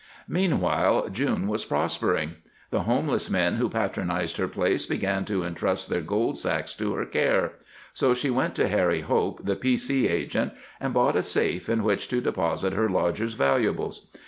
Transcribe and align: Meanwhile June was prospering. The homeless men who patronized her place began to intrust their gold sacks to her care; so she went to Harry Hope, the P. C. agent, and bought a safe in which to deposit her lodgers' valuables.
Meanwhile 0.27 1.09
June 1.09 1.47
was 1.47 1.63
prospering. 1.63 2.37
The 2.71 2.81
homeless 2.89 3.29
men 3.29 3.57
who 3.57 3.69
patronized 3.69 4.37
her 4.37 4.47
place 4.47 4.87
began 4.87 5.25
to 5.25 5.43
intrust 5.43 5.89
their 5.89 6.01
gold 6.01 6.39
sacks 6.39 6.73
to 6.77 6.95
her 6.95 7.05
care; 7.05 7.51
so 7.93 8.15
she 8.15 8.31
went 8.31 8.55
to 8.55 8.67
Harry 8.67 9.01
Hope, 9.01 9.45
the 9.45 9.55
P. 9.55 9.77
C. 9.77 10.07
agent, 10.07 10.53
and 10.79 10.91
bought 10.91 11.15
a 11.15 11.21
safe 11.21 11.69
in 11.69 11.83
which 11.83 12.07
to 12.07 12.19
deposit 12.19 12.73
her 12.73 12.89
lodgers' 12.89 13.35
valuables. 13.35 14.07